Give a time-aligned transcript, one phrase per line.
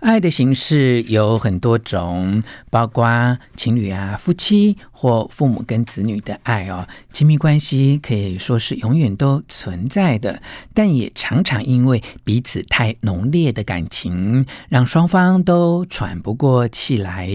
[0.00, 6.88] 爱的形式有很多种，包括情侣啊、夫妻或父母跟子女的爱哦。
[7.12, 10.40] 亲密关系可以说是永远都存在的，
[10.72, 17.30] 但也常常因为彼此太浓烈的感情，让双方都喘不过气来。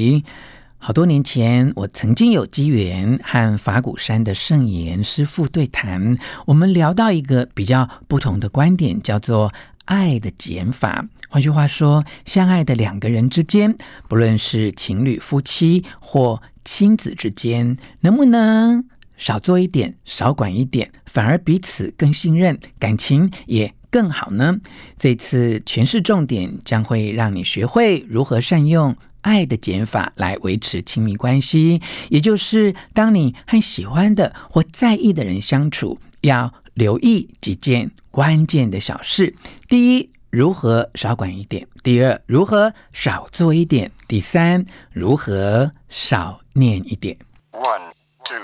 [0.79, 9.53] 好多年前，我曾经有机缘和法鼓山的圣严师父对谈，我们聊到一个比较不同的观点，叫做。
[9.85, 13.75] 爱的减法，换句话说，相爱的两个人之间，
[14.07, 18.83] 不论是情侣、夫妻或亲子之间，能不能
[19.15, 24.59] 少做一点、少管一点，反而彼此更信任，感情也更好呢？
[24.97, 30.11] 这次诠释重点将会让你学会如何善用爱的减法。
[30.15, 39.33] 来维持亲密关系，也就是当你和喜欢的或在意的人相处，要留意几件关键的小事：
[39.69, 47.17] 第一，如何少管一点；第二，如何少做一点；第三，如何少念一点。
[47.53, 47.93] One,
[48.25, 48.35] two,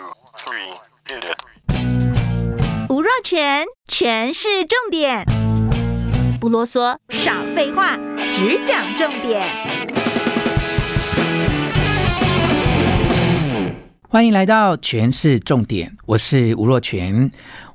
[0.46, 2.90] three, hit it！
[2.90, 5.26] 吴若全，全是重点，
[6.40, 7.98] 不啰嗦，少废话，
[8.32, 9.46] 只讲重点。
[14.08, 17.30] 欢迎来到全市重点，我是吴若权。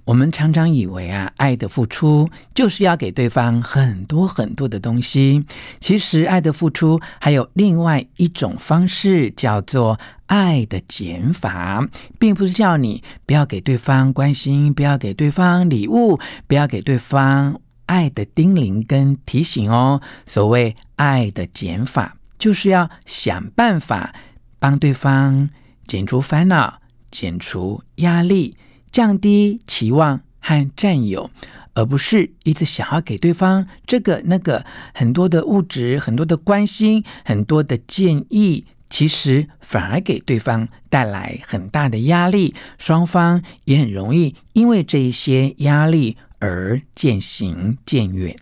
[0.06, 5.44] 我们常常以为啊，爱的付出就是要给对方很多很多的东西。
[5.80, 11.84] 其实，爱的付出还有另外一种方式，叫做爱的减法，
[12.20, 20.00] 并不是叫你不要给对方关心，不要给对方礼物，不要给对方爱的叮咛跟提醒哦。
[20.24, 24.14] 所谓爱的减法，就是要想办法
[24.60, 25.50] 帮对方
[25.84, 26.80] 减除烦恼，
[27.10, 28.56] 减除压力。
[28.96, 31.30] 降低期望和占有，
[31.74, 34.64] 而不是一直想要给对方这个那个
[34.94, 48.34] 很多的物质、很多的关心、很多的建议，其实反而给对方带来很大的压力，双方也很容易因为这一些压力而渐行渐远。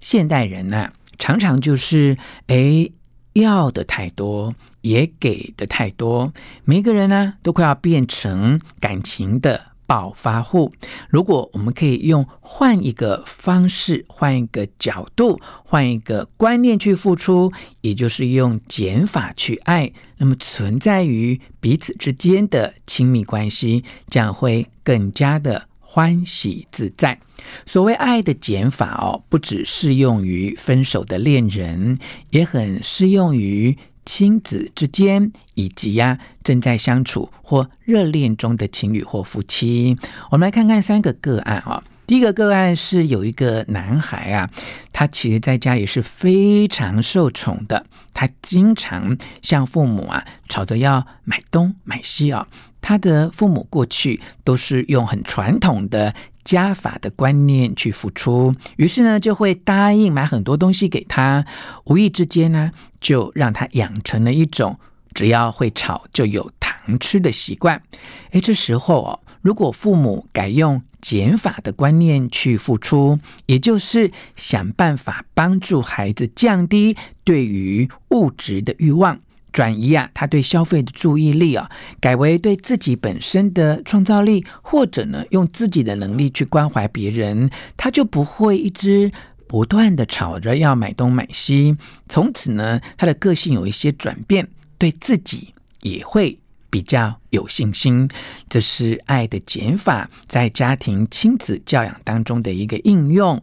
[0.00, 2.16] 现代人呢、常常就是
[2.46, 2.92] 诶
[3.32, 6.32] 要的太多，也给的太多，
[6.62, 9.72] 每个人呢都快要变成感情的。
[9.88, 10.70] 暴发户，
[11.08, 17.50] 如果我们可以用换一个方式、换一个角度、换一个观念去付出，
[17.80, 27.18] 也就是用减法去爱，那么存在于彼此之间的亲密关系将会更加的欢喜自在。
[27.64, 31.96] 所谓爱的减法哦，不只适用于分手的恋人，
[32.28, 33.74] 也很适用于。
[34.08, 39.98] 亲子之间，以及呀、啊、正在相处或热恋中的情侣或夫妻，
[40.30, 44.48] 我们来看看三个个案啊、第一个个案是有一个男孩啊，
[44.94, 52.48] 他其实在家里是非常受宠的，他经常向父母啊吵着要买东买西啊。
[52.80, 56.14] 他的父母过去都是用很传统的。
[56.44, 61.44] 加法的观念去付出，于是呢就会答应买很多东西给他，
[61.84, 64.78] 无意之间呢就让他养成了一种
[65.14, 67.82] 只要会炒就有糖吃的习惯。
[68.30, 79.20] 诶，这时候哦，如果父母改用减法的观念去付出，也就是想办法帮助孩子降低对于物质的欲望。
[79.58, 89.10] 转移啊，他对消费的注意力啊，改为对自己本身的创造力，或者呢，用自己的能力去关怀别人，他就不会一直
[89.48, 91.76] 不断的吵着要买东买西。
[92.08, 94.48] 从此呢，他的个性有一些转变，
[94.78, 96.38] 对自己也会
[96.70, 98.08] 比较有信心。
[98.48, 103.42] 这是爱的减法在家庭亲子教养当中的一个应用。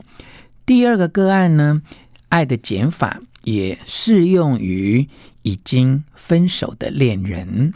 [0.65, 1.81] 第二个个案呢，
[2.29, 5.09] 爱的减法也适用于。
[5.45, 7.71] 已经分手的恋人，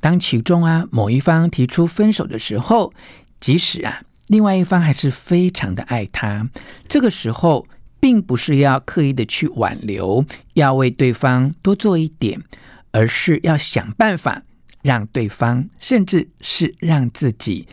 [0.00, 2.92] 当其中啊某一方提出分手的时候，
[3.38, 6.50] 即使啊另外一方还是非常的爱他，
[6.88, 7.64] 这个时候
[8.00, 12.42] 并不是要刻意的去挽留，要为对方多做一点，
[12.90, 14.42] 而是要想办法
[14.82, 17.68] 让对方，甚至是让自己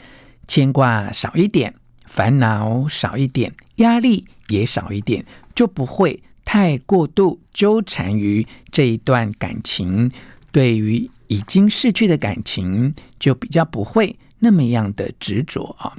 [0.48, 1.74] 牵挂少一点，
[2.06, 5.25] 烦恼少一点，压力也少一点，
[5.56, 6.22] 就不会。
[6.51, 10.10] 太过度纠缠于这一段感情，
[10.51, 15.96] 对于已经逝去的感情，就比较不会那么样的执着啊。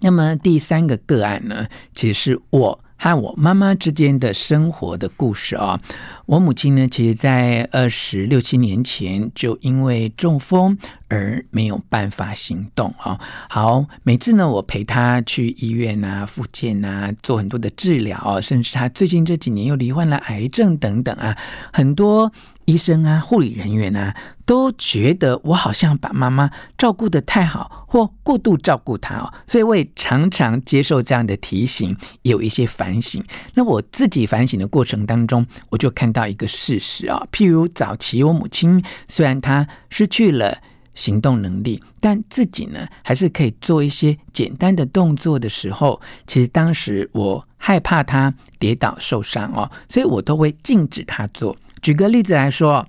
[0.00, 2.80] 那么第三个个案呢，其实是我。
[3.02, 5.80] 和我妈妈之间的生活的故事啊，
[6.26, 10.76] 我母亲呢，其实在二十六七年前就因为中风
[11.10, 13.20] 而没有办法行动啊。
[13.50, 21.36] 好，每次呢，我陪他去医院啊、复健啊，做很多的治疗哦，甚至他最近这几年又罹患了癌症等等啊，
[21.72, 22.32] 很多。
[22.66, 24.14] 医生啊，护理人员啊，
[24.44, 26.48] 都觉得我好像把妈妈
[26.78, 33.24] 照顾得太好，或过度照顾她哦，所以我也常常接受这样的提醒，有一些反省。
[33.54, 40.56] 那我自己反省的过程当中，我就看到一个事实啊，譬如早期我母亲虽然她失去了
[40.94, 51.56] 行动能力，但自己呢还是可以做一些简单的动作的时候，其实当时我害怕他跌倒受伤哦，所以我都会禁止他做。
[51.80, 52.86] 举个例子来说，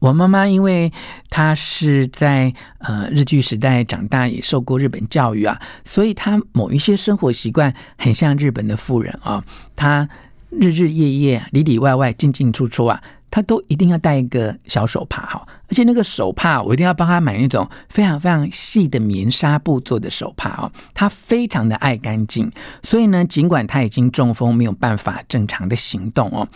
[0.00, 0.92] 我妈妈因为
[1.30, 9.44] 她是在呃日据时代长大，也受过日本教育啊，所以她某一些生活习惯很像日本的妇人啊。
[9.76, 10.08] 她
[10.50, 13.00] 日日夜夜里里外外进进出出啊，
[13.32, 20.70] 他都一定要带一个小手帕哈，而且那个手帕我一定要帮他买那种非常非常细的棉纱布做的手帕哦。
[20.92, 22.52] 他非常的爱干净，
[22.82, 26.46] 所以呢，尽管他已经中风，没有办法正常的行动哦。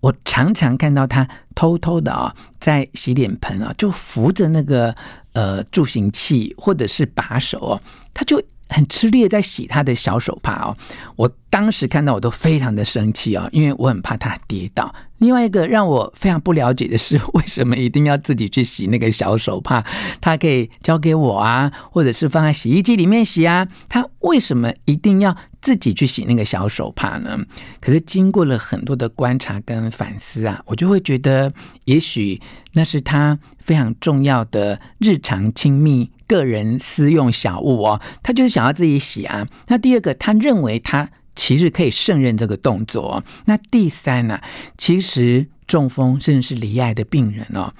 [0.00, 4.96] 我常常看到他偷偷的啊，在洗脸盆啊，就扶着那个
[5.34, 7.80] 呃助行器或者是把手哦，
[8.14, 10.74] 他就很吃力的在洗他的小手帕哦。
[11.14, 14.92] 我当时看到我都非常的生气啊，因为我很怕他跌倒。
[15.22, 19.84] 另外一个让我非常不了解的是， 为什么一定要自己去洗那个小手帕？
[20.20, 23.66] 他可以交给我啊，或者是放在洗衣机里面洗啊。
[23.88, 27.38] 他为什么一定要自己去洗那个小手帕呢？
[27.80, 31.52] 可是经过了很多的观察跟反思啊，我就会觉得，
[31.84, 32.40] 也许
[32.72, 38.00] 那是他非常重要的日常亲密个人私用小物哦。
[38.24, 39.46] 他就是想要自己洗啊。
[39.68, 41.08] 那第二个，他认为他。
[41.34, 43.22] 其实可以胜任这个动作。
[43.46, 44.40] 那第三呢、
[44.76, 47.72] 其实中风甚至是离癌的病人哦，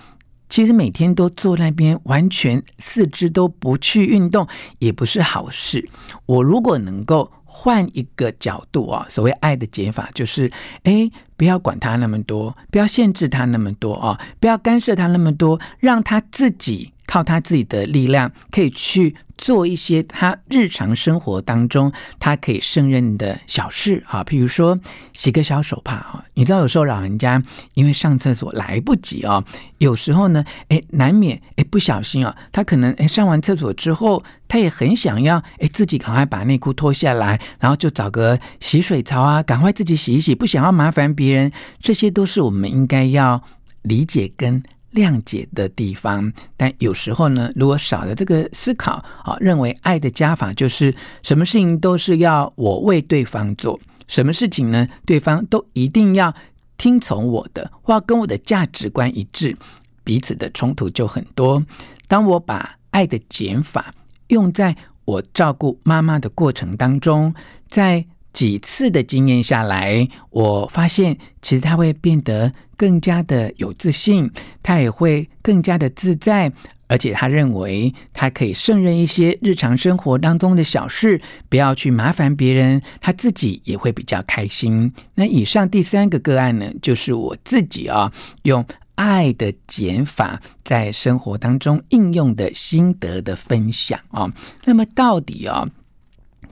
[0.49, 4.47] 其实每天都坐那边，完全四肢都不去运动，
[4.79, 5.89] 也不是好事。
[6.27, 10.51] 我如果能够换一个角度啊，所谓爱的解法，就是
[10.85, 16.92] 哎，不要管他那么多，不要限制他那么多啊，不要干涉他那么多，让他自己。
[17.13, 24.81] 靠他自己的力量，可以去做一些他日常生活当中他可以胜任的小事啊，譬如说
[25.13, 26.25] 洗个小手帕啊。
[26.33, 27.43] 你知道有时候老人家
[27.75, 29.45] 因为上厕所来不及啊，
[29.77, 41.53] 有时候呢，哎，难免哎不小心啊，他可能哎上完厕所之后，他也很想要哎自己赶快把内裤脱下来，然后就找个洗水槽啊，赶快自己洗一洗，不想要麻烦别人。
[41.79, 43.43] 这些都是我们应该要
[43.83, 44.63] 理解跟。
[44.93, 56.35] 谅解的地方，但有时候呢，如果少了这个思考啊，认为爱的加法就是什么事情都是要我为对方做，什么事情呢，对方都一定要
[56.77, 59.57] 听从我的，或跟我的价值观一致，
[60.05, 61.65] 彼此的冲突就很多。
[62.07, 63.95] 当我把爱的减法
[64.29, 67.35] 用在我照顾妈妈的过程当中，
[67.69, 74.31] 在几次的经验下来，我发现其实他会变得更加的有自信，
[74.63, 76.51] 他也会更加的自在，
[76.87, 84.93] 而且他认为他可以胜任一些日常生活当中的小事，不要去麻烦别人，他自己也会比较开心。
[85.15, 88.13] 那以上第三个个案呢，就是我自己啊，
[88.43, 94.31] 用爱的减法在生活当中应用的心得的分享啊。
[94.65, 95.69] 那么到底啊？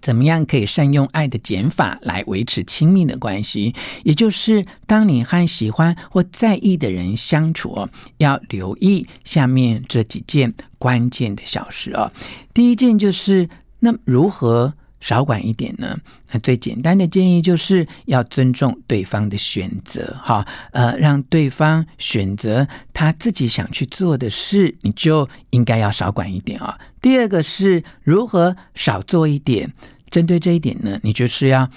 [0.01, 3.75] 怎么样可以善用爱的减法来维持亲密的关系？
[4.03, 7.89] 也就是当你和喜欢或在意的人相处哦，
[8.19, 12.11] 要留意下面这几件关键的小事哦。
[12.53, 15.99] 第一件就是，那如何少管一点呢？
[16.31, 26.79] 那最简单的建议就是要尊重对方的选择，哈，呃，让对方选择他自己想去做的事，你就应该要少管一点啊。
[27.01, 29.73] 第二个是如何少做一点，
[30.11, 31.69] 针对这一点呢，你就是要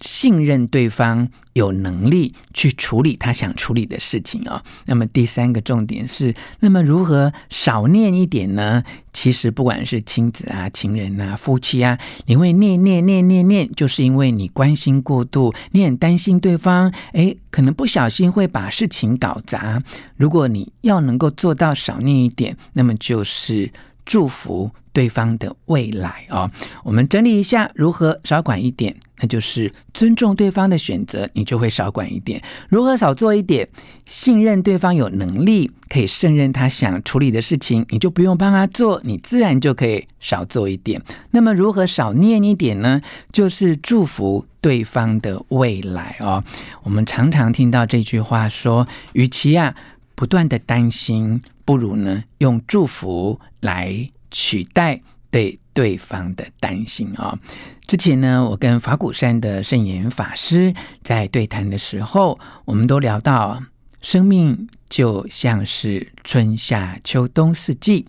[0.00, 4.62] 信任对方有能力去处理他想处理的事情啊。
[4.86, 8.82] 那么第三个重点是，那么如何少念一点呢？
[9.12, 19.80] 其实不管是亲子啊、情人啊、夫妻啊，你会念念念念念，就是因为你关心过度，你很担心对方，诶，可能不小心会把事情搞砸。
[20.16, 23.70] 如果你要能够做到少念一点，那么就是
[24.04, 26.50] 祝福对方的未来哦。
[26.82, 33.68] 我们整理一下如何少管一点，那就是尊重对方的选择，你就会少管一点；如何少做一点，
[34.06, 41.02] 信任对方有能力可以胜任他想处理的事情，你就不用帮他做，你自然就可以少做一点。
[41.32, 43.02] 那么如何少念一点呢？
[43.32, 46.42] 就是祝福对方的未来哦。
[46.84, 49.74] 我们常常听到这句话说，与其啊
[50.14, 54.08] 不断的担心，不如呢用祝福来。
[54.34, 55.00] 取代
[55.30, 57.38] 对对方的担心啊、
[57.86, 63.62] 之前呢，我跟法鼓山的圣严法师在对谈的时候，我们都聊到，
[64.00, 68.06] 生命就像是春夏秋冬四季，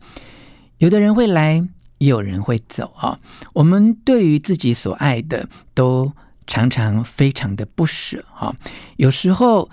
[0.79, 1.67] 有的人会来，
[2.00, 3.20] 也有人会走啊、
[3.53, 6.12] 我们对于自己所爱的，都
[6.48, 8.55] 常常非常的不舍哈、哦。
[8.98, 9.70] 有时候，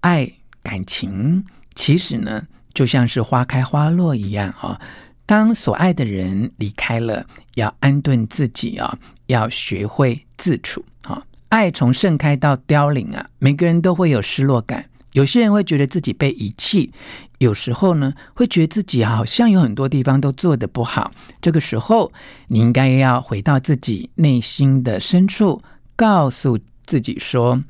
[0.00, 0.30] 爱
[0.62, 1.44] 感情
[1.74, 4.80] 其实呢，就像是花开花落一样啊、
[5.24, 7.24] 当所爱的人离开了，
[7.54, 11.22] 要安顿自己啊，要学会自处啊。
[11.48, 14.84] 爱从盛开到凋零啊，每个人都会有失落感。
[15.12, 16.90] 有些人会觉得自己被遗弃，
[17.38, 21.12] 有时候呢，会觉得自己好像有很多地方都做得不好。
[21.40, 22.10] 这个时候，
[22.48, 25.62] 你应该要回到自己内心的深处，
[25.94, 27.62] 告诉自己说：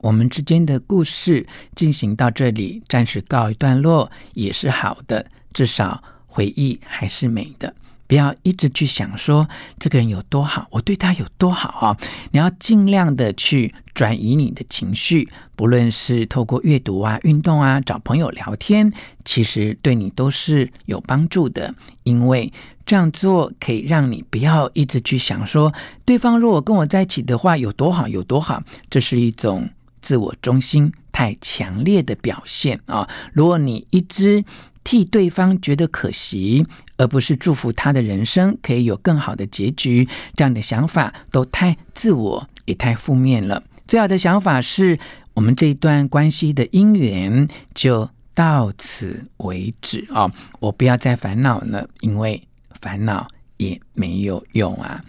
[0.00, 6.02] 我们之间的故事进行到这里，暂时告一段落也是好的，至少。
[6.32, 7.74] 回忆还是美的，
[8.06, 9.46] 不要一直去想说
[9.78, 11.96] 这个人有多好，我对他有多好啊！
[12.30, 18.90] 你要尽量的去转移你的情绪，不论是透过阅读啊、运动啊、找朋友聊天，
[19.26, 21.74] 其实对你都是有帮助的。
[22.04, 22.50] 因为
[22.86, 25.72] 这样做可以让你不要一直去想说
[26.06, 29.68] 对方如果跟我在一起的话有多好有多好，这是一种
[30.00, 33.06] 自我中心太强烈的表现啊！
[33.32, 34.42] 如果你一直
[34.84, 43.62] 替对方觉得可惜，而不是祝福他的人生可以有更好的结局，这样的想法都太自我，也太负面了。
[43.86, 44.98] 最好的想法是
[45.34, 52.42] 我们这一段关系的姻缘就到此为止哦，我不要再烦恼了，因为
[52.80, 55.04] 烦恼也没有用啊。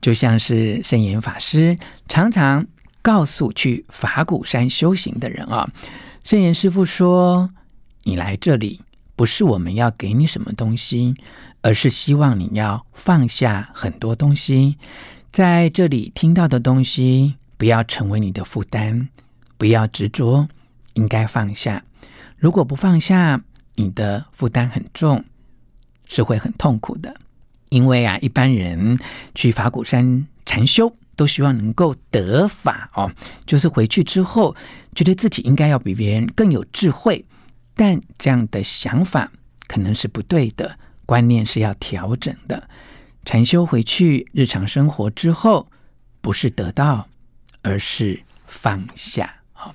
[0.00, 1.76] 就像是圣严法师
[2.08, 2.64] 常常
[3.02, 5.68] 告诉去法鼓山修行的人啊，
[6.22, 7.50] 圣严师父说
[8.04, 8.80] ：“你来这里。”
[9.16, 11.14] 不是我们要给你什么东西，
[11.62, 14.76] 而是希望你要放下很多东西，
[15.32, 19.08] 在这里听到的东西不要成为你的负担，
[19.56, 20.46] 不要执着，
[20.92, 21.82] 应该放下。
[22.36, 23.42] 如果不放下，
[23.76, 25.24] 你的负担很重，
[26.04, 27.14] 是会很痛苦的。
[27.70, 28.98] 因为啊，一般人
[29.34, 33.10] 去法鼓山禅修，都希望能够得法哦，
[33.46, 34.54] 就是回去之后
[34.94, 37.24] 觉得自己应该要比别人更有智慧。
[37.76, 39.30] 但这样的想法
[39.68, 42.68] 可能是不对的，观念是要调整的。
[43.24, 45.68] 禅修回去，日常生活之后，
[46.20, 47.06] 不是得到，
[47.62, 49.34] 而是放下。
[49.52, 49.74] 好，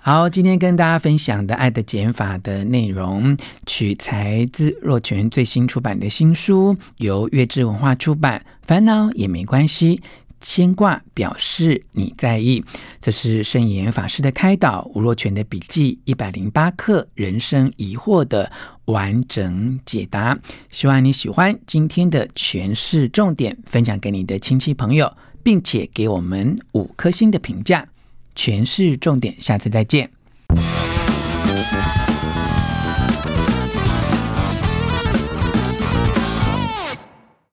[0.00, 3.36] 好，今天跟大家分享的《爱的减法》的内容，
[3.66, 8.44] 取材自若泉最新出版的新书，由月志文化出版。
[8.62, 10.02] 烦恼也没关系。
[10.40, 12.64] 牵挂表示你在意，
[13.00, 18.50] 这是圣严法师的开导，吴若权的笔记一百零八课人生疑惑的
[18.86, 20.38] 完整解答。
[20.70, 27.88] 希望你喜欢今天的诠释重点，分享给你的亲戚朋友，并且给我们五颗星的评价。
[28.36, 30.08] 诠释重点，下次再见。